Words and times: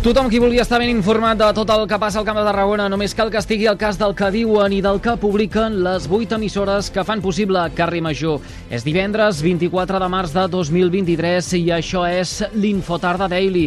Tothom 0.00 0.30
qui 0.32 0.38
vulgui 0.40 0.56
estar 0.62 0.78
ben 0.80 0.88
informat 0.88 1.36
de 1.36 1.46
tot 1.52 1.68
el 1.74 1.82
que 1.84 1.98
passa 2.00 2.16
al 2.22 2.24
Camp 2.24 2.38
de 2.40 2.44
Tarragona 2.46 2.86
només 2.88 3.12
cal 3.12 3.28
que 3.28 3.36
estigui 3.36 3.66
al 3.68 3.76
cas 3.76 3.98
del 4.00 4.14
que 4.16 4.30
diuen 4.32 4.72
i 4.72 4.78
del 4.80 4.96
que 5.04 5.12
publiquen 5.20 5.76
les 5.84 6.06
vuit 6.08 6.32
emissores 6.32 6.88
que 6.88 7.04
fan 7.04 7.20
possible 7.20 7.66
Carri 7.76 8.00
Major. 8.00 8.40
És 8.72 8.80
divendres 8.86 9.42
24 9.44 10.00
de 10.00 10.08
març 10.08 10.32
de 10.32 10.46
2023 10.48 11.52
i 11.60 11.62
això 11.76 12.06
és 12.08 12.38
l'Infotarda 12.56 13.28
Daily. 13.28 13.66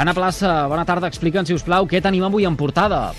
Anna 0.00 0.16
Plaça, 0.16 0.56
bona 0.72 0.88
tarda. 0.88 1.12
Explica'ns, 1.12 1.52
si 1.52 1.60
us 1.60 1.68
plau, 1.68 1.84
què 1.84 2.00
tenim 2.00 2.24
avui 2.24 2.48
en 2.48 2.56
portada. 2.56 3.10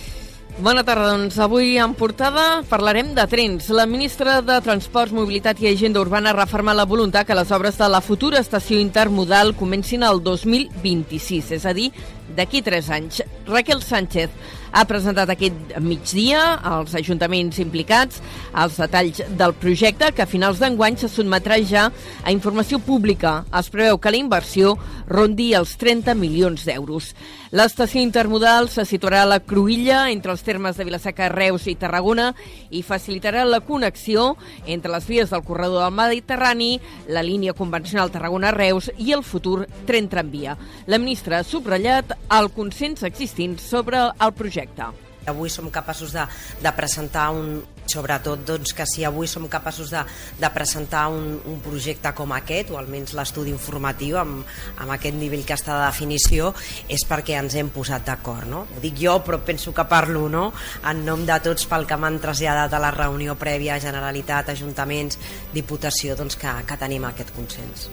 Bona 0.56 0.86
tarda, 0.88 1.10
doncs 1.12 1.36
avui 1.44 1.74
en 1.84 1.92
portada 2.00 2.62
parlarem 2.70 3.10
de 3.14 3.26
trens. 3.28 3.66
La 3.76 3.84
ministra 3.86 4.38
de 4.40 4.56
Transports, 4.64 5.12
Mobilitat 5.12 5.60
i 5.60 5.68
Agenda 5.68 6.00
Urbana 6.00 6.32
referma 6.32 6.74
la 6.74 6.86
voluntat 6.88 7.28
que 7.28 7.36
les 7.36 7.52
obres 7.52 7.76
de 7.76 7.90
la 7.92 8.00
futura 8.00 8.40
estació 8.40 8.80
intermodal 8.80 9.52
comencin 9.60 10.06
el 10.08 10.24
2026, 10.24 11.52
és 11.60 11.66
a 11.68 11.74
dir, 11.76 11.90
d'aquí 12.36 12.62
tres 12.62 12.90
anys. 12.94 13.24
Raquel 13.48 13.82
Sánchez 13.84 14.30
ha 14.76 14.84
presentat 14.84 15.30
aquest 15.32 15.78
migdia 15.80 16.42
als 16.68 16.96
ajuntaments 17.00 17.62
implicats 17.64 18.20
els 18.60 18.76
detalls 18.82 19.22
del 19.40 19.54
projecte 19.56 20.10
que 20.12 20.26
a 20.26 20.28
finals 20.28 20.60
d'enguany 20.60 20.98
se 21.00 21.08
sotmetrà 21.08 21.62
ja 21.64 21.86
a 22.24 22.34
informació 22.36 22.82
pública. 22.84 23.46
Es 23.56 23.72
preveu 23.72 23.98
que 24.02 24.12
la 24.12 24.20
inversió 24.20 24.76
rondi 25.08 25.54
els 25.56 25.78
30 25.80 26.16
milions 26.20 26.66
d'euros. 26.68 27.14
L'estació 27.56 28.02
intermodal 28.04 28.68
se 28.68 28.84
situarà 28.84 29.22
a 29.24 29.30
la 29.30 29.40
Cruïlla 29.40 30.10
entre 30.12 30.34
els 30.34 30.44
termes 30.44 30.76
de 30.76 30.84
Vilaseca, 30.84 31.30
Reus 31.32 31.70
i 31.72 31.78
Tarragona 31.80 32.34
i 32.76 32.82
facilitarà 32.84 33.46
la 33.48 33.62
connexió 33.64 34.34
entre 34.66 34.92
les 34.92 35.08
vies 35.08 35.32
del 35.32 35.46
corredor 35.48 35.86
del 35.86 35.96
Mediterrani, 35.96 36.82
la 37.08 37.24
línia 37.24 37.56
convencional 37.56 38.12
Tarragona-Reus 38.12 38.92
i 38.98 39.14
el 39.16 39.24
futur 39.24 39.70
tren 39.88 40.10
tramvia. 40.12 40.58
La 40.92 41.00
ministra 41.00 41.40
ha 41.40 41.48
subratllat 41.48 42.12
el 42.32 42.52
consens 42.54 43.04
existint 43.06 43.60
sobre 43.62 44.02
el 44.10 44.34
projecte. 44.38 44.92
Avui 45.26 45.50
som 45.50 45.72
capaços 45.74 46.12
de, 46.14 46.22
de 46.62 46.72
presentar 46.78 47.32
un, 47.34 47.64
sobretot 47.90 48.44
doncs, 48.46 48.76
que 48.78 48.86
si 48.86 49.06
avui 49.06 49.26
som 49.30 49.48
capaços 49.50 49.90
de, 49.90 50.04
de 50.38 50.50
presentar 50.54 51.08
un, 51.10 51.40
un 51.50 51.60
projecte 51.66 52.12
com 52.18 52.34
aquest, 52.36 52.70
o 52.70 52.78
almenys 52.78 53.16
l'estudi 53.18 53.50
informatiu 53.54 54.20
amb, 54.22 54.46
amb 54.78 54.94
aquest 54.94 55.18
nivell 55.18 55.46
que 55.48 55.58
està 55.58 55.80
de 55.80 55.88
definició, 55.88 56.54
és 56.86 57.06
perquè 57.10 57.40
ens 57.42 57.58
hem 57.58 57.74
posat 57.74 58.06
d'acord. 58.06 58.46
No? 58.52 58.66
Ho 58.70 58.82
dic 58.84 59.02
jo, 59.02 59.18
però 59.26 59.42
penso 59.46 59.74
que 59.74 59.88
parlo 59.90 60.28
no? 60.30 60.52
en 60.86 61.06
nom 61.10 61.26
de 61.26 61.40
tots 61.42 61.66
pel 61.70 61.90
que 61.90 61.98
m'han 61.98 62.22
traslladat 62.22 62.74
a 62.74 62.84
la 62.86 62.94
reunió 62.94 63.38
prèvia, 63.40 63.82
Generalitat, 63.82 64.54
Ajuntaments, 64.54 65.18
Diputació, 65.58 66.18
doncs 66.20 66.38
que, 66.38 66.60
que 66.70 66.78
tenim 66.78 67.10
aquest 67.10 67.34
consens. 67.34 67.90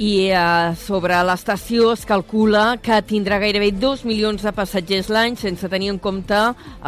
I 0.00 0.30
eh, 0.32 0.72
sobre 0.80 1.18
l'estació 1.26 1.90
es 1.92 2.06
calcula 2.08 2.78
que 2.80 2.96
tindrà 3.04 3.36
gairebé 3.42 3.72
2 3.76 4.06
milions 4.08 4.40
de 4.40 4.52
passatgers 4.56 5.10
l'any 5.12 5.36
sense 5.36 5.68
tenir 5.68 5.90
en 5.92 5.98
compte 6.00 6.38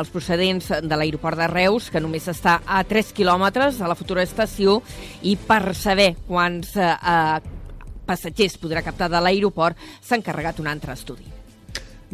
els 0.01 0.13
procedents 0.15 0.71
de 0.81 0.97
l'aeroport 0.97 1.37
de 1.37 1.51
Reus, 1.53 1.91
que 1.93 2.01
només 2.01 2.31
està 2.33 2.63
a 2.65 2.81
3 2.89 3.13
quilòmetres 3.13 3.79
de 3.83 3.91
la 3.91 3.99
futura 3.99 4.25
estació, 4.25 4.81
i 5.21 5.37
per 5.37 5.77
saber 5.77 6.15
quants 6.27 6.75
eh, 6.81 6.91
passatgers 8.09 8.57
podrà 8.61 8.83
captar 8.85 9.11
de 9.13 9.21
l'aeroport 9.21 9.77
s'ha 10.01 10.17
encarregat 10.17 10.65
un 10.65 10.73
altre 10.73 10.97
estudi. 10.97 11.29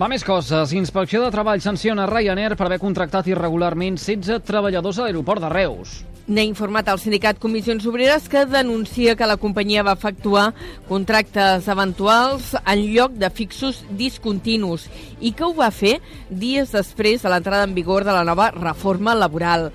Va 0.01 0.09
més 0.09 0.25
coses. 0.25 0.73
Inspecció 0.73 1.23
de 1.23 1.31
Treball 1.31 1.61
sanciona 1.61 2.07
Ryanair 2.09 2.57
per 2.57 2.67
haver 2.67 2.79
contractat 2.83 3.27
irregularment 3.29 3.99
16 4.01 4.43
treballadors 4.49 4.99
a 4.99 5.07
l'aeroport 5.07 5.45
de 5.45 5.51
Reus. 5.53 6.01
N'ha 6.29 6.45
informat 6.45 6.89
el 6.93 6.99
sindicat 7.01 7.39
Comissions 7.41 7.87
Obreres 7.89 8.29
que 8.29 8.45
denuncia 8.47 9.17
que 9.17 9.27
la 9.27 9.39
companyia 9.41 9.83
va 9.87 9.97
efectuar 9.97 10.51
contractes 10.89 11.67
eventuals 11.73 12.53
en 12.61 12.83
lloc 12.93 13.17
de 13.19 13.31
fixos 13.33 13.81
discontinus 13.99 14.85
i 15.19 15.33
que 15.33 15.47
ho 15.47 15.55
va 15.57 15.71
fer 15.73 15.97
dies 16.29 16.75
després 16.77 17.25
de 17.25 17.33
l'entrada 17.33 17.65
en 17.67 17.75
vigor 17.75 18.05
de 18.05 18.13
la 18.15 18.27
nova 18.29 18.51
reforma 18.53 19.17
laboral. 19.17 19.71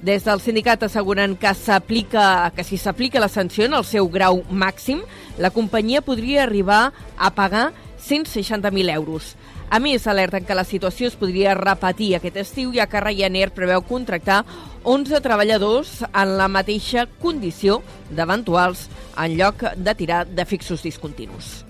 Des 0.00 0.24
del 0.24 0.40
sindicat 0.40 0.82
asseguren 0.88 1.36
que 1.36 1.52
s'aplica 1.54 2.50
que 2.56 2.64
si 2.64 2.80
s'aplica 2.80 3.20
la 3.20 3.28
sanció 3.28 3.68
en 3.68 3.76
el 3.76 3.84
seu 3.84 4.08
grau 4.08 4.40
màxim, 4.48 5.04
la 5.38 5.52
companyia 5.52 6.00
podria 6.00 6.42
arribar 6.46 6.94
a 7.18 7.30
pagar 7.36 7.74
160.000 8.00 8.94
euros. 8.94 9.36
A 9.70 9.78
més, 9.78 10.02
alerten 10.10 10.42
que 10.42 10.54
la 10.58 10.64
situació 10.66 11.06
es 11.06 11.14
podria 11.14 11.52
repetir 11.54 12.16
aquest 12.16 12.40
estiu, 12.42 12.72
ja 12.74 12.88
que 12.90 12.98
Ryanair 12.98 13.52
preveu 13.54 13.84
contractar 13.86 14.40
11 14.82 15.20
treballadors 15.22 16.00
en 16.10 16.32
la 16.40 16.48
mateixa 16.50 17.04
condició 17.22 17.78
d'eventuals 18.10 18.88
en 19.14 19.36
lloc 19.38 19.62
de 19.76 19.94
tirar 19.94 20.24
de 20.26 20.46
fixos 20.50 20.82
discontinus. 20.82 21.60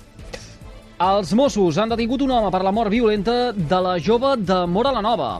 Els 1.00 1.34
Mossos 1.36 1.76
han 1.76 1.92
detingut 1.92 2.24
un 2.24 2.32
home 2.32 2.48
per 2.52 2.62
la 2.64 2.72
mort 2.72 2.92
violenta 2.92 3.52
de 3.52 3.84
la 3.84 3.98
jove 4.00 4.32
de 4.48 4.62
Mora 4.64 4.96
la 4.96 5.04
Nova. 5.04 5.34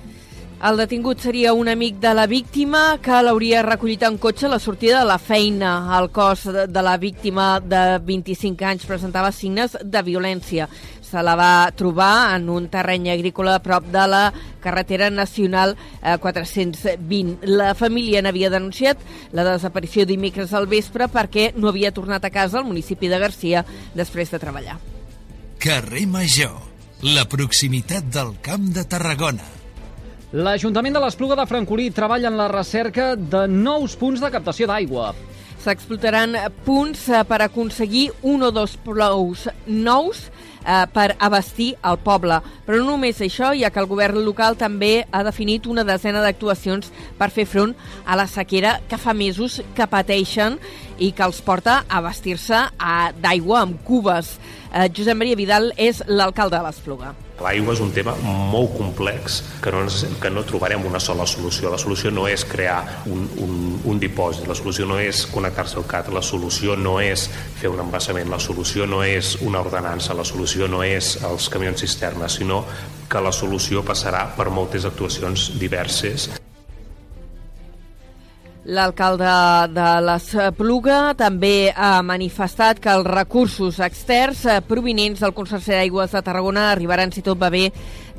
El 0.61 0.77
detingut 0.77 1.23
seria 1.25 1.55
un 1.57 1.71
amic 1.73 1.95
de 2.03 2.11
la 2.13 2.27
víctima 2.29 2.99
que 3.01 3.23
l'hauria 3.25 3.63
recollit 3.65 4.03
en 4.05 4.19
cotxe 4.21 4.45
a 4.45 4.51
la 4.53 4.59
sortida 4.61 4.99
de 4.99 5.09
la 5.09 5.17
feina. 5.17 5.71
El 5.97 6.11
cos 6.13 6.43
de 6.45 6.83
la 6.85 6.99
víctima 7.01 7.63
de 7.65 7.97
25 8.05 8.67
anys 8.69 8.85
presentava 8.85 9.33
signes 9.33 9.79
de 9.81 10.03
violència 10.05 10.67
se 11.11 11.23
la 11.25 11.35
va 11.35 11.73
trobar 11.75 12.37
en 12.37 12.51
un 12.53 12.69
terreny 12.71 13.09
agrícola 13.11 13.57
a 13.57 13.63
prop 13.65 13.87
de 13.91 14.03
la 14.07 14.21
carretera 14.61 15.09
nacional 15.11 15.77
420. 16.03 17.33
Eh, 17.41 17.49
la 17.49 17.73
família 17.75 18.21
n'havia 18.21 18.51
denunciat 18.53 19.01
la 19.33 19.47
desaparició 19.49 20.05
dimecres 20.07 20.53
al 20.53 20.69
vespre 20.71 21.09
perquè 21.09 21.55
no 21.57 21.73
havia 21.73 21.95
tornat 21.97 22.29
a 22.29 22.33
casa 22.35 22.61
al 22.61 22.69
municipi 22.69 23.09
de 23.09 23.19
Garcia 23.19 23.65
després 23.95 24.31
de 24.31 24.43
treballar. 24.45 24.77
Carrer 25.59 26.05
Major, 26.07 26.61
la 27.17 27.25
proximitat 27.29 28.13
del 28.13 28.37
Camp 28.45 28.71
de 28.77 28.85
Tarragona. 28.85 29.60
L'Ajuntament 30.31 30.95
de 30.95 31.01
l'Espluga 31.03 31.35
de 31.35 31.43
Francolí 31.51 31.89
treballa 31.91 32.29
en 32.31 32.37
la 32.39 32.45
recerca 32.47 33.17
de 33.17 33.49
nous 33.51 33.97
punts 33.99 34.21
de 34.23 34.29
captació 34.31 34.69
d'aigua. 34.71 35.09
S'explotaran 35.61 36.37
punts 36.63 37.09
eh, 37.11 37.25
per 37.27 37.41
aconseguir 37.43 38.13
un 38.23 38.47
o 38.47 38.53
dos 38.55 38.77
plous 38.79 39.49
nous 39.67 40.21
eh, 40.23 40.87
per 40.95 41.17
abastir 41.19 41.73
el 41.83 41.99
poble. 42.07 42.39
Però 42.63 42.79
no 42.79 42.93
només 42.93 43.19
això, 43.19 43.51
ja 43.59 43.73
que 43.75 43.83
el 43.83 43.91
govern 43.91 44.23
local 44.23 44.55
també 44.55 45.03
ha 45.11 45.25
definit 45.27 45.67
una 45.67 45.83
desena 45.83 46.23
d'actuacions 46.23 46.93
per 47.19 47.33
fer 47.35 47.49
front 47.51 47.75
a 48.07 48.15
la 48.15 48.29
sequera 48.31 48.79
que 48.87 49.03
fa 49.03 49.17
mesos 49.19 49.59
que 49.75 49.91
pateixen 49.91 50.61
i 51.01 51.11
que 51.17 51.25
els 51.25 51.41
porta 51.45 51.81
a 51.89 52.03
vestir-se 52.05 52.61
d'aigua 53.25 53.65
amb 53.65 53.81
cubes. 53.87 54.37
Eh, 54.71 54.87
Josep 54.95 55.17
Maria 55.19 55.39
Vidal 55.39 55.73
és 55.81 56.05
l'alcalde 56.07 56.59
de 56.59 56.63
l'Espluga. 56.69 57.15
L'aigua 57.41 57.73
és 57.73 57.81
un 57.81 57.89
tema 57.97 58.13
molt 58.21 58.75
complex 58.77 59.39
que 59.65 59.73
no, 59.73 59.81
que 60.21 60.31
no 60.31 60.43
trobarem 60.45 60.85
una 60.85 61.01
sola 61.01 61.25
solució. 61.27 61.71
La 61.73 61.81
solució 61.81 62.13
no 62.13 62.27
és 62.29 62.45
crear 62.45 62.83
un, 63.09 63.25
un, 63.41 63.55
un 63.89 64.03
dipòsit, 64.03 64.45
la 64.49 64.57
solució 64.59 64.85
no 64.87 64.99
és 65.01 65.25
connectar-se 65.33 65.81
al 65.81 65.89
CAT, 65.89 66.13
la 66.13 66.23
solució 66.23 66.77
no 66.77 66.99
és 67.01 67.25
fer 67.61 67.73
un 67.73 67.81
embassament, 67.81 68.29
la 68.29 68.43
solució 68.43 68.85
no 68.87 69.01
és 69.07 69.39
una 69.41 69.65
ordenança, 69.65 70.15
la 70.15 70.29
solució 70.29 70.69
no 70.69 70.85
és 70.85 71.17
els 71.25 71.49
camions 71.49 71.81
cisterna, 71.81 72.29
sinó 72.29 72.67
que 73.11 73.25
la 73.25 73.33
solució 73.33 73.81
passarà 73.89 74.27
per 74.37 74.51
moltes 74.53 74.85
actuacions 74.85 75.49
diverses 75.59 76.29
L'alcalde 78.69 79.31
de 79.73 79.87
l'Espluga 80.05 81.15
també 81.17 81.73
ha 81.73 82.03
manifestat 82.05 82.77
que 82.85 82.93
els 82.93 83.09
recursos 83.09 83.79
externs 83.81 84.45
eh, 84.45 84.59
provinents 84.61 85.25
del 85.25 85.33
Consorci 85.33 85.73
d'Aigües 85.73 86.13
de 86.13 86.21
Tarragona 86.27 86.67
arribaran, 86.69 87.09
si 87.09 87.25
tot 87.25 87.41
va 87.41 87.49
bé, 87.49 87.71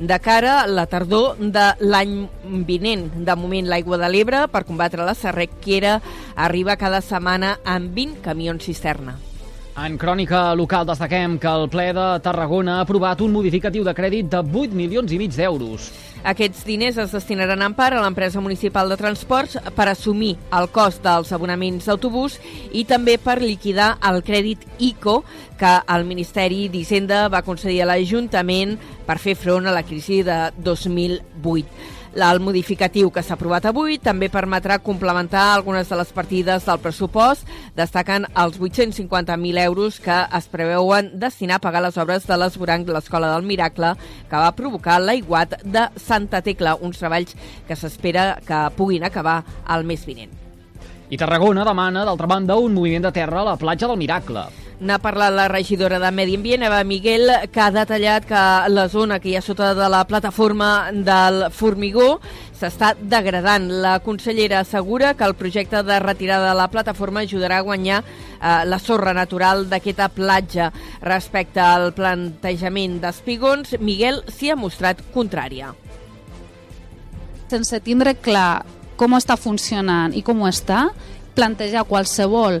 de 0.02 0.18
cara 0.18 0.58
a 0.64 0.66
la 0.66 0.88
tardor 0.90 1.38
de 1.38 1.70
l'any 1.86 2.16
vinent. 2.66 3.06
De 3.22 3.38
moment, 3.38 3.70
l'aigua 3.70 4.02
de 4.02 4.10
l'Ebre, 4.10 4.48
per 4.50 4.66
combatre 4.66 5.06
la 5.06 5.14
serrequera, 5.14 6.00
arriba 6.34 6.74
cada 6.74 7.04
setmana 7.06 7.60
amb 7.62 7.94
20 7.94 8.24
camions 8.26 8.66
cisterna. 8.66 9.20
En 9.72 9.94
crònica 9.96 10.50
local 10.52 10.84
destaquem 10.84 11.38
que 11.40 11.48
el 11.48 11.62
ple 11.72 11.86
de 11.96 12.04
Tarragona 12.20 12.74
ha 12.76 12.82
aprovat 12.84 13.22
un 13.24 13.32
modificatiu 13.32 13.86
de 13.86 13.94
crèdit 13.96 14.26
de 14.28 14.42
8 14.44 14.76
milions 14.76 15.12
i 15.16 15.16
mig 15.16 15.32
d'euros. 15.32 15.86
Aquests 16.28 16.66
diners 16.68 16.98
es 17.00 17.14
destinaran 17.16 17.64
en 17.64 17.72
part 17.72 17.96
a 17.96 18.02
l'empresa 18.04 18.42
municipal 18.44 18.92
de 18.92 18.98
transports 19.00 19.56
per 19.74 19.88
assumir 19.88 20.36
el 20.52 20.68
cost 20.76 21.00
dels 21.02 21.32
abonaments 21.32 21.88
d'autobús 21.88 22.36
i 22.76 22.84
també 22.84 23.16
per 23.16 23.38
liquidar 23.40 23.96
el 24.12 24.20
crèdit 24.22 24.60
ICO 24.78 25.22
que 25.56 25.72
el 25.96 26.04
Ministeri 26.04 26.68
d'Hisenda 26.68 27.24
va 27.32 27.42
concedir 27.42 27.80
a 27.82 27.88
l'Ajuntament 27.88 28.76
per 29.08 29.16
fer 29.18 29.34
front 29.40 29.66
a 29.66 29.72
la 29.72 29.86
crisi 29.88 30.20
de 30.22 30.38
2008. 30.60 32.01
El 32.12 32.42
modificatiu 32.44 33.08
que 33.08 33.22
s'ha 33.24 33.38
aprovat 33.38 33.64
avui 33.70 33.96
també 33.96 34.28
permetrà 34.28 34.76
complementar 34.84 35.46
algunes 35.54 35.88
de 35.88 35.96
les 35.96 36.10
partides 36.12 36.66
del 36.68 36.80
pressupost, 36.84 37.48
destaquen 37.72 38.26
els 38.36 38.58
850.000 38.60 39.60
euros 39.62 39.96
que 39.96 40.18
es 40.36 40.48
preveuen 40.52 41.08
destinar 41.18 41.56
a 41.56 41.64
pagar 41.64 41.80
les 41.86 41.96
obres 41.96 42.26
de 42.28 42.36
l'esboranc 42.36 42.84
de 42.84 42.92
l'Escola 42.92 43.32
del 43.32 43.48
Miracle 43.48 43.94
que 44.28 44.36
va 44.36 44.52
provocar 44.52 44.98
l'aiguat 45.00 45.62
de 45.64 45.88
Santa 45.96 46.42
Tecla, 46.44 46.76
uns 46.76 47.00
treballs 47.00 47.32
que 47.66 47.76
s'espera 47.80 48.36
que 48.44 48.60
puguin 48.76 49.08
acabar 49.08 49.40
al 49.64 49.88
mes 49.88 50.04
vinent. 50.04 50.36
I 51.08 51.16
Tarragona 51.16 51.64
demana, 51.64 52.04
d'altra 52.04 52.28
banda, 52.28 52.60
un 52.60 52.76
moviment 52.76 53.08
de 53.08 53.12
terra 53.12 53.40
a 53.40 53.52
la 53.54 53.56
platja 53.56 53.88
del 53.88 54.00
Miracle. 54.00 54.44
N'ha 54.82 54.96
parlat 54.98 55.30
la 55.30 55.44
regidora 55.46 56.00
de 56.02 56.08
Medi 56.10 56.34
Ambient, 56.34 56.64
Eva 56.66 56.80
Miguel, 56.82 57.30
que 57.54 57.60
ha 57.62 57.70
detallat 57.70 58.24
que 58.26 58.40
la 58.66 58.88
zona 58.90 59.20
que 59.22 59.28
hi 59.30 59.36
ha 59.38 59.42
sota 59.44 59.68
de 59.78 59.86
la 59.86 60.00
plataforma 60.10 60.90
del 60.90 61.44
formigó 61.54 62.16
s'està 62.58 62.88
degradant. 62.98 63.68
La 63.84 64.00
consellera 64.02 64.64
assegura 64.64 65.12
que 65.14 65.22
el 65.22 65.36
projecte 65.38 65.84
de 65.86 66.00
retirada 66.02 66.50
de 66.50 66.58
la 66.58 66.66
plataforma 66.72 67.22
ajudarà 67.22 67.60
a 67.60 67.66
guanyar 67.68 68.00
eh, 68.02 68.64
la 68.66 68.80
sorra 68.82 69.14
natural 69.14 69.68
d'aquesta 69.70 70.10
platja. 70.10 70.72
Respecte 71.06 71.62
al 71.62 71.92
plantejament 71.94 72.98
d'espigons, 73.06 73.78
Miguel 73.78 74.24
s'hi 74.34 74.50
ha 74.50 74.58
mostrat 74.58 75.06
contrària. 75.14 75.70
Sense 77.54 77.84
tindre 77.86 78.18
clar 78.18 78.64
com 78.98 79.14
està 79.14 79.38
funcionant 79.38 80.10
i 80.10 80.26
com 80.26 80.42
està, 80.50 80.88
plantejar 81.36 81.86
qualsevol 81.88 82.58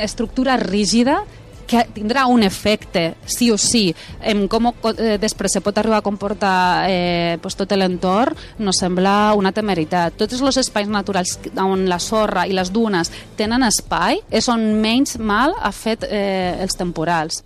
estructura 0.00 0.56
rígida 0.56 1.22
que 1.66 1.84
tindrà 1.92 2.26
un 2.26 2.42
efecte, 2.42 3.14
sí 3.24 3.50
o 3.50 3.58
sí, 3.58 3.94
en 4.20 4.46
com 4.52 4.68
eh, 4.68 5.16
després 5.20 5.56
se 5.56 5.62
pot 5.64 5.78
arribar 5.78 6.02
a 6.02 6.04
comportar 6.04 6.90
eh, 6.90 7.38
pues, 7.42 7.56
tot 7.56 7.72
l'entorn, 7.72 8.36
no 8.58 8.72
sembla 8.72 9.34
una 9.36 9.52
temeritat. 9.52 10.18
Tots 10.20 10.40
els 10.40 10.60
espais 10.60 10.88
naturals 10.88 11.38
on 11.60 11.88
la 11.88 11.98
sorra 11.98 12.46
i 12.46 12.54
les 12.56 12.72
dunes 12.72 13.10
tenen 13.38 13.64
espai 13.66 14.20
és 14.30 14.48
on 14.52 14.74
menys 14.80 15.18
mal 15.18 15.56
ha 15.60 15.72
fet 15.72 16.06
eh, 16.08 16.60
els 16.60 16.76
temporals. 16.76 17.42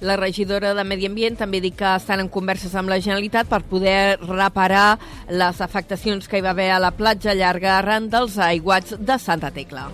La 0.00 0.18
regidora 0.18 0.74
de 0.76 0.82
Medi 0.84 1.06
Ambient 1.08 1.38
també 1.40 1.62
diu 1.64 1.72
que 1.72 1.94
estan 1.96 2.20
en 2.20 2.28
converses 2.28 2.74
amb 2.76 2.92
la 2.92 2.98
Generalitat 3.00 3.48
per 3.48 3.62
poder 3.64 4.18
reparar 4.20 4.98
les 5.32 5.62
afectacions 5.64 6.28
que 6.28 6.36
hi 6.36 6.44
va 6.44 6.52
haver 6.52 6.68
a 6.74 6.82
la 6.82 6.92
platja 6.98 7.32
llarga 7.32 7.78
arran 7.78 8.10
dels 8.12 8.36
aiguats 8.36 8.98
de 9.00 9.16
Santa 9.22 9.54
Tecla. 9.54 9.88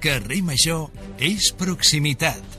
Carrer 0.00 0.40
Major 0.40 0.88
és 1.20 1.50
proximitat. 1.60 2.56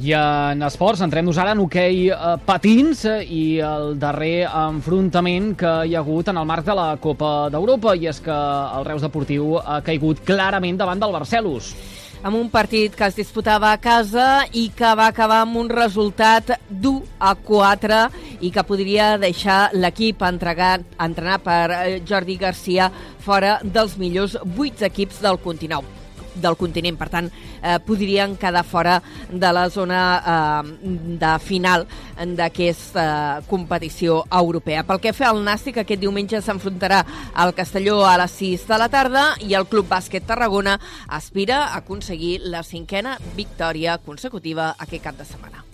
I 0.00 0.14
en 0.16 0.62
esports, 0.64 1.02
entrem-nos 1.04 1.36
ara 1.42 1.52
en 1.52 1.60
hoquei 1.60 2.06
eh, 2.08 2.36
patins 2.46 3.02
eh, 3.10 3.18
i 3.26 3.42
el 3.60 3.98
darrer 4.00 4.46
enfrontament 4.48 5.50
que 5.60 5.72
hi 5.90 5.96
ha 5.96 6.00
hagut 6.00 6.30
en 6.32 6.38
el 6.40 6.48
marc 6.48 6.64
de 6.64 6.76
la 6.78 6.94
Copa 7.02 7.50
d'Europa, 7.52 7.92
i 7.98 8.08
és 8.08 8.22
que 8.24 8.32
el 8.78 8.86
Reus 8.86 9.04
Deportiu 9.04 9.58
ha 9.58 9.82
caigut 9.84 10.22
clarament 10.24 10.80
davant 10.80 11.02
del 11.02 11.12
Barcelos 11.18 11.74
amb 12.20 12.36
un 12.36 12.50
partit 12.52 12.92
que 12.96 13.06
es 13.08 13.16
disputava 13.16 13.70
a 13.72 13.78
casa 13.80 14.44
i 14.52 14.66
que 14.76 14.88
va 14.96 15.06
acabar 15.08 15.38
amb 15.40 15.56
un 15.56 15.70
resultat 15.72 16.52
d'1 16.68 16.98
a 17.16 17.32
4 17.34 18.00
i 18.44 18.50
que 18.52 18.66
podria 18.68 19.14
deixar 19.20 19.70
l'equip 19.72 20.20
entrenar 20.28 21.38
per 21.44 21.64
eh, 21.78 22.02
Jordi 22.04 22.36
Garcia 22.40 22.90
fora 23.24 23.58
dels 23.64 23.96
millors 23.96 24.36
8 24.44 24.86
equips 24.92 25.24
del 25.24 25.40
continent 25.40 25.99
del 26.34 26.56
continent. 26.56 26.98
Per 26.98 27.08
tant, 27.12 27.30
eh, 27.30 27.78
podrien 27.86 28.36
quedar 28.36 28.64
fora 28.64 29.00
de 29.30 29.52
la 29.52 29.68
zona 29.70 30.00
eh, 30.20 30.88
de 31.20 31.32
final 31.38 31.86
d'aquesta 32.20 33.06
eh, 33.38 33.42
competició 33.48 34.24
europea. 34.30 34.84
Pel 34.84 35.00
que 35.00 35.14
fa 35.16 35.30
al 35.30 35.42
Nàstic, 35.44 35.80
aquest 35.80 36.00
diumenge 36.00 36.42
s'enfrontarà 36.42 37.04
al 37.34 37.54
Castelló 37.54 38.04
a 38.06 38.16
les 38.20 38.36
6 38.42 38.68
de 38.68 38.78
la 38.78 38.90
tarda 38.92 39.24
i 39.40 39.54
el 39.54 39.68
Club 39.70 39.88
Bàsquet 39.90 40.26
Tarragona 40.26 40.78
aspira 41.08 41.64
a 41.66 41.80
aconseguir 41.80 42.40
la 42.44 42.62
cinquena 42.62 43.18
victòria 43.36 43.98
consecutiva 43.98 44.74
aquest 44.78 45.04
cap 45.04 45.18
de 45.18 45.26
setmana. 45.26 45.64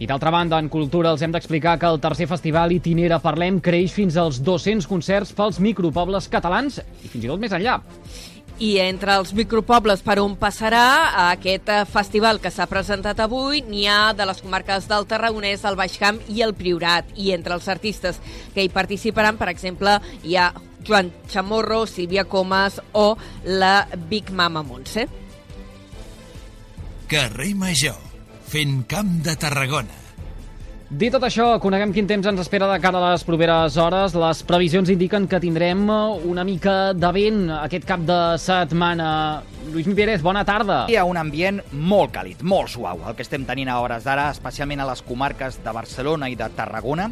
I 0.00 0.06
d'altra 0.08 0.32
banda, 0.32 0.56
en 0.58 0.70
cultura 0.72 1.12
els 1.12 1.20
hem 1.22 1.34
d'explicar 1.34 1.76
que 1.78 1.86
el 1.86 2.00
tercer 2.00 2.26
festival 2.26 2.72
Itinera 2.72 3.20
Parlem 3.20 3.60
creix 3.60 3.92
fins 3.92 4.16
als 4.16 4.40
200 4.42 4.88
concerts 4.88 5.34
pels 5.36 5.60
micropobles 5.60 6.30
catalans 6.32 6.80
i 6.80 7.10
fins 7.12 7.26
i 7.26 7.28
tot 7.28 7.42
més 7.42 7.52
enllà. 7.52 7.76
I 8.62 8.76
entre 8.78 9.16
els 9.18 9.32
micropobles 9.34 10.04
per 10.06 10.20
on 10.22 10.36
passarà 10.38 10.84
aquest 11.32 11.70
eh, 11.72 11.80
festival 11.90 12.38
que 12.38 12.50
s'ha 12.54 12.68
presentat 12.70 13.18
avui, 13.24 13.58
n'hi 13.66 13.88
ha 13.90 14.12
de 14.14 14.26
les 14.28 14.38
comarques 14.38 14.86
del 14.90 15.06
Tarragonès, 15.10 15.64
el 15.66 15.78
Baix 15.80 15.96
Camp 15.98 16.20
i 16.30 16.44
el 16.46 16.54
Priorat. 16.54 17.10
I 17.18 17.32
entre 17.34 17.56
els 17.58 17.66
artistes 17.72 18.20
que 18.54 18.62
hi 18.62 18.70
participaran, 18.70 19.40
per 19.40 19.48
exemple, 19.50 19.96
hi 20.22 20.36
ha 20.38 20.52
Joan 20.86 21.10
Chamorro, 21.32 21.88
Sílvia 21.90 22.22
Comas 22.30 22.78
o 22.92 23.16
la 23.44 23.88
Big 24.08 24.30
Mama 24.30 24.62
Montse. 24.62 25.08
Carrer 27.10 27.50
Major, 27.58 27.98
fent 28.46 28.84
camp 28.86 29.18
de 29.26 29.34
Tarragona. 29.42 30.01
Dit 30.92 31.14
tot 31.14 31.24
això, 31.24 31.46
coneguem 31.56 31.88
quin 31.96 32.04
temps 32.04 32.26
ens 32.28 32.40
espera 32.42 32.66
de 32.68 32.74
cara 32.82 32.98
a 33.00 33.12
les 33.14 33.22
properes 33.24 33.78
hores. 33.80 34.12
Les 34.12 34.42
previsions 34.44 34.90
indiquen 34.92 35.24
que 35.24 35.38
tindrem 35.40 35.86
una 35.88 36.44
mica 36.44 36.92
de 36.92 37.12
vent 37.16 37.46
aquest 37.62 37.86
cap 37.88 38.02
de 38.04 38.18
setmana. 38.36 39.06
Lluís 39.72 39.88
Pérez, 39.96 40.20
bona 40.20 40.42
tarda. 40.44 40.82
Hi 40.92 40.98
ha 41.00 41.06
un 41.08 41.16
ambient 41.16 41.62
molt 41.72 42.12
càlid, 42.12 42.44
molt 42.44 42.74
suau, 42.74 43.00
el 43.08 43.16
que 43.16 43.24
estem 43.24 43.48
tenint 43.48 43.72
a 43.72 43.78
hores 43.80 44.04
d'ara, 44.04 44.28
especialment 44.36 44.84
a 44.84 44.90
les 44.90 45.00
comarques 45.08 45.62
de 45.64 45.72
Barcelona 45.72 46.28
i 46.28 46.36
de 46.36 46.50
Tarragona, 46.52 47.08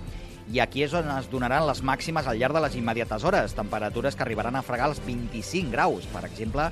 i 0.53 0.61
aquí 0.61 0.85
és 0.85 0.93
on 0.93 1.09
es 1.17 1.33
donaran 1.33 1.65
les 1.65 1.81
màximes 1.81 2.29
al 2.29 2.37
llarg 2.37 2.59
de 2.59 2.67
les 2.67 2.77
immediates 2.77 3.25
hores, 3.25 3.57
temperatures 3.57 4.13
que 4.13 4.27
arribaran 4.29 4.61
a 4.61 4.67
fregar 4.67 4.93
els 4.93 5.01
25 5.09 5.73
graus, 5.73 6.05
per 6.13 6.27
exemple, 6.29 6.69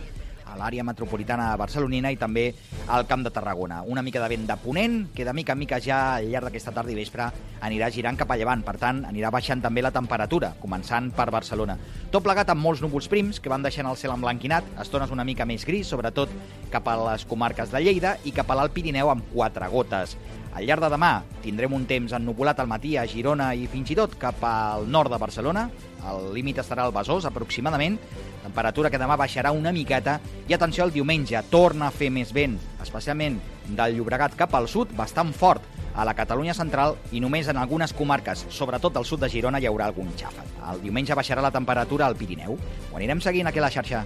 a 0.49 0.57
l'àrea 0.59 0.85
metropolitana 0.87 1.51
barcelonina 1.61 2.11
i 2.13 2.19
també 2.21 2.47
al 2.89 3.07
Camp 3.07 3.25
de 3.27 3.33
Tarragona. 3.35 3.83
Una 3.87 4.03
mica 4.03 4.23
de 4.23 4.29
vent 4.33 4.47
de 4.49 4.57
ponent, 4.63 4.99
que 5.15 5.25
de 5.25 5.35
mica 5.37 5.53
en 5.53 5.61
mica 5.61 5.81
ja 5.81 5.99
al 6.17 6.31
llarg 6.33 6.49
d'aquesta 6.49 6.73
tarda 6.73 6.93
i 6.93 6.97
vespre 6.99 7.29
anirà 7.61 7.91
girant 7.93 8.17
cap 8.17 8.31
a 8.31 8.39
llevant, 8.41 8.63
per 8.65 8.77
tant, 8.81 9.05
anirà 9.09 9.31
baixant 9.35 9.63
també 9.63 9.83
la 9.85 9.93
temperatura, 9.95 10.55
començant 10.63 11.11
per 11.15 11.29
Barcelona. 11.35 11.77
Tot 12.11 12.25
plegat 12.25 12.51
amb 12.55 12.65
molts 12.65 12.83
núvols 12.85 13.11
prims 13.13 13.41
que 13.41 13.53
van 13.53 13.63
deixant 13.63 13.89
el 13.91 13.99
cel 14.01 14.15
emblanquinat, 14.15 14.75
estones 14.81 15.13
una 15.15 15.27
mica 15.29 15.47
més 15.49 15.67
gris, 15.69 15.89
sobretot 15.91 16.33
cap 16.73 16.89
a 16.89 16.97
les 17.11 17.27
comarques 17.29 17.73
de 17.75 17.83
Lleida 17.85 18.17
i 18.25 18.33
cap 18.33 18.51
a 18.51 18.59
l'Alt 18.59 18.75
Pirineu 18.77 19.13
amb 19.13 19.27
quatre 19.35 19.69
gotes. 19.73 20.17
Al 20.59 20.65
llarg 20.67 20.83
de 20.83 20.89
demà 20.91 21.21
tindrem 21.39 21.71
un 21.77 21.85
temps 21.87 22.11
ennubulat 22.17 22.59
al 22.59 22.67
matí 22.67 22.97
a 22.99 23.05
Girona 23.07 23.53
i 23.55 23.69
fins 23.71 23.93
i 23.93 23.97
tot 23.99 24.17
cap 24.19 24.41
al 24.43 24.89
nord 24.91 25.13
de 25.13 25.19
Barcelona. 25.23 25.69
El 26.11 26.33
límit 26.35 26.59
estarà 26.59 26.83
al 26.83 26.95
Besòs, 26.97 27.29
aproximadament. 27.29 27.95
Temperatura 28.43 28.91
que 28.91 28.99
demà 28.99 29.15
baixarà 29.21 29.53
una 29.55 29.71
miqueta. 29.71 30.17
I 30.51 30.57
atenció, 30.57 30.83
el 30.83 30.91
diumenge 30.91 31.39
torna 31.53 31.87
a 31.87 31.95
fer 31.95 32.09
més 32.11 32.33
vent, 32.35 32.57
especialment 32.83 33.39
del 33.69 33.95
Llobregat 34.01 34.35
cap 34.41 34.57
al 34.59 34.67
sud, 34.67 34.91
bastant 34.99 35.31
fort 35.31 35.63
a 35.95 36.03
la 36.09 36.17
Catalunya 36.19 36.57
central 36.59 36.97
i 37.15 37.23
només 37.23 37.47
en 37.47 37.61
algunes 37.63 37.95
comarques, 37.95 38.49
sobretot 38.51 38.99
al 38.99 39.07
sud 39.07 39.23
de 39.23 39.31
Girona, 39.31 39.61
hi 39.63 39.71
haurà 39.71 39.87
algun 39.87 40.11
xàfec. 40.19 40.57
El 40.73 40.83
diumenge 40.83 41.15
baixarà 41.15 41.45
la 41.45 41.55
temperatura 41.55 42.11
al 42.11 42.19
Pirineu. 42.19 42.59
Ho 42.91 42.99
anirem 42.99 43.23
seguint 43.23 43.47
aquí 43.47 43.63
a 43.63 43.67
la 43.69 43.71
xarxa. 43.71 44.03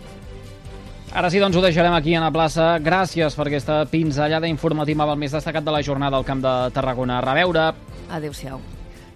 Ara 1.12 1.28
sí, 1.28 1.36
doncs 1.42 1.58
ho 1.58 1.60
deixarem 1.60 1.92
aquí 1.92 2.14
a 2.16 2.22
la 2.22 2.30
plaça. 2.32 2.78
Gràcies 2.80 3.34
per 3.36 3.44
aquesta 3.44 3.82
pinzellada 3.84 4.48
informativa 4.48 5.04
amb 5.04 5.12
el 5.12 5.18
més 5.20 5.34
destacat 5.36 5.66
de 5.66 5.74
la 5.74 5.82
jornada 5.84 6.16
al 6.16 6.24
Camp 6.24 6.40
de 6.40 6.52
Tarragona. 6.72 7.18
A 7.18 7.26
reveure. 7.26 7.66
Adéu-siau. 8.08 8.62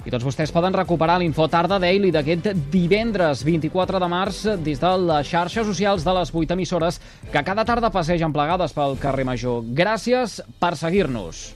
I 0.04 0.12
tots 0.12 0.26
vostès 0.28 0.52
poden 0.52 0.76
recuperar 0.76 1.16
l'info 1.18 1.48
tarda 1.48 1.80
daily 1.80 2.12
d'aquest 2.12 2.52
divendres 2.70 3.40
24 3.48 3.98
de 3.98 4.10
març 4.12 4.44
des 4.60 4.78
de 4.78 4.92
les 5.08 5.32
xarxes 5.32 5.66
socials 5.66 6.04
de 6.04 6.18
les 6.20 6.34
8 6.36 6.52
emissores 6.52 7.00
que 7.32 7.42
cada 7.42 7.64
tarda 7.64 7.90
passegen 7.90 8.32
plegades 8.32 8.76
pel 8.76 9.00
carrer 9.00 9.24
Major. 9.24 9.64
Gràcies 9.64 10.42
per 10.60 10.76
seguir-nos. 10.76 11.55